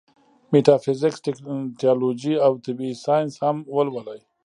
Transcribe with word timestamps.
ميټافزکس، 0.51 1.21
تيالوجي 1.79 2.33
او 2.45 2.53
طبعي 2.65 2.91
سائنس 3.05 3.33
هم 3.43 3.57
ولولي 3.75 4.19